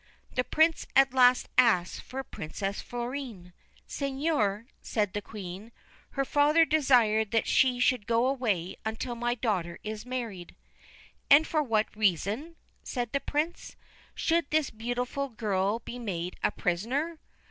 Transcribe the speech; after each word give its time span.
The 0.33 0.43
Prince 0.43 0.87
at 0.95 1.13
last 1.13 1.47
asked 1.59 2.01
for 2.01 2.23
Princess 2.23 2.81
Florine.' 2.81 3.53
Seigneur,' 3.97 4.65
said 4.81 5.13
the 5.13 5.21
Queen,' 5.21 5.71
her 6.17 6.25
father 6.25 6.65
desired 6.65 7.29
that 7.29 7.45
she 7.45 7.79
should 7.79 8.07
go 8.07 8.25
away 8.25 8.77
until 8.83 9.13
my 9.13 9.35
daughter 9.35 9.77
is 9.83 10.03
married.'' 10.03 10.55
And 11.29 11.45
for 11.45 11.61
what 11.61 11.95
reason/ 11.95 12.55
said 12.81 13.11
the 13.11 13.19
Prince,' 13.19 13.75
should 14.15 14.49
this 14.49 14.71
beautiful 14.71 15.29
girl 15.29 15.77
be 15.77 15.99
made 15.99 16.35
a 16.43 16.49
prisoner 16.49 17.19